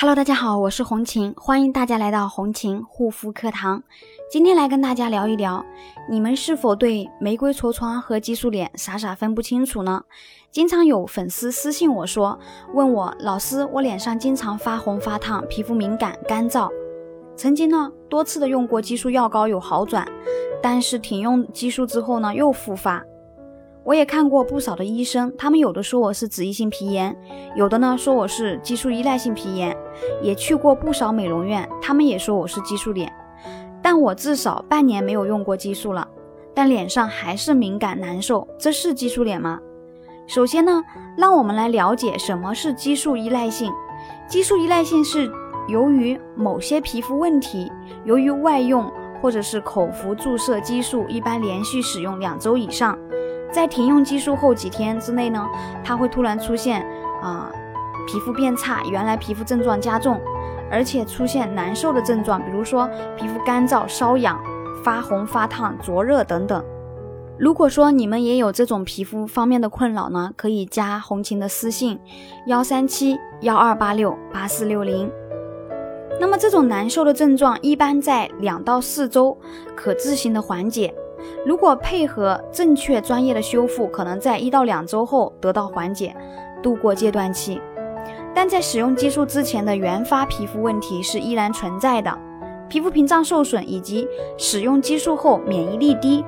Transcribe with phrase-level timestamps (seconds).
[0.00, 3.82] Hello，大家好，我是红琴，欢迎大家来到红琴护肤课堂。
[4.30, 5.66] 今天来跟大家聊一聊，
[6.08, 10.04] 你们是否对玫瑰痤疮和激素脸傻傻分不清楚呢？
[10.52, 12.38] 经常有粉丝私信我说，
[12.74, 16.70] 问我老师，我脸上经常发红发烫，皮肤敏感干燥，
[17.34, 20.06] 曾经呢多次的用过激素药膏有好转，
[20.62, 23.02] 但是停用激素之后呢又复发。
[23.84, 27.16] 我也看过不少的医生，他们有的说我是脂溢性皮炎，
[27.56, 29.74] 有的呢说我是激素依赖性皮炎，
[30.22, 33.12] 也去过不少美容院，他们也说我是激素脸，
[33.82, 36.06] 但我至少半年没有用过激素了，
[36.54, 39.58] 但脸上还是敏感难受，这是激素脸吗？
[40.26, 40.84] 首先呢，
[41.16, 43.72] 让我们来了解什么是激素依赖性。
[44.28, 45.30] 激素依赖性是
[45.68, 47.72] 由于某些皮肤问题，
[48.04, 52.96] 由于外用或者是口服注射激素，一般连续使用两周以上。
[53.50, 55.48] 在停用激素后几天之内呢，
[55.82, 56.86] 它会突然出现
[57.22, 57.50] 啊，
[58.08, 60.18] 皮肤变差，原来皮肤症状加重，
[60.70, 62.88] 而且出现难受的症状，比如说
[63.18, 64.40] 皮肤干燥、瘙痒、
[64.82, 66.64] 发红、发烫、灼热等等。
[67.38, 72.00] 如果说你们也有这种皮肤方面的困扰呢，可以加红琴的私信
[72.46, 75.12] 幺三七幺二八六八四六零。
[76.18, 79.36] 那么这种难受的症状一般在两到四周
[79.76, 80.92] 可自行的缓解。
[81.44, 86.16] 如果配合正确专业的修复，可能在一到两周后得到缓解，
[86.62, 87.60] 度过阶段期。
[88.38, 92.16] 但在使用激素之前的原发皮肤问题是依然存在的，
[92.68, 96.24] 皮肤屏障受损以及使用激素后免疫力低，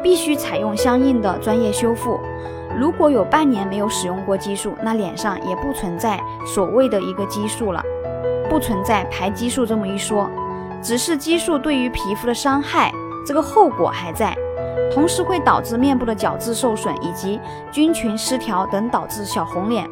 [0.00, 2.20] 必须采用相应的专业修复。
[2.78, 7.82] 如果有半年没有使用过激素，那脸上也不存在所谓的一个激素了，
[8.48, 10.30] 不存在排激素这么一说，
[10.80, 12.92] 只是激素对于皮肤的伤害。
[13.26, 14.32] 这个后果还在，
[14.94, 17.40] 同时会导致面部的角质受损以及
[17.72, 19.84] 菌群失调等，导致小红脸。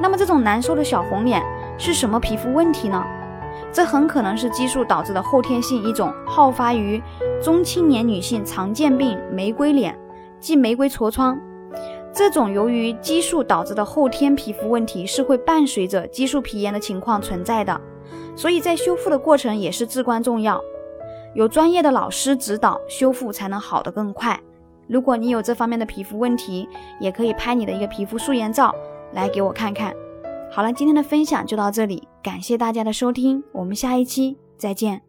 [0.00, 1.42] 那么这种难受的小红脸
[1.78, 3.04] 是什么皮肤问题呢？
[3.72, 7.02] 这很可能是激素导致的后天性一种好发于
[7.42, 9.96] 中青年女性常见病——玫瑰脸，
[10.40, 11.38] 即玫瑰痤疮。
[12.12, 17.80] 这种由于激素导致的后天皮肤问题是会伴随着激素皮炎的情况存在的，
[18.36, 20.60] 所以在修复的过程也是至关重要。
[21.34, 24.38] 有专业的老师指导修复，才能好得更快。
[24.86, 26.68] 如果你有这方面的皮肤问题，
[27.00, 28.72] 也可以拍你的一个皮肤素颜照
[29.14, 29.94] 来给我看看。
[30.50, 35.02] 好了，今天的分享就到这里，感谢大家的收听，我们下一期再见。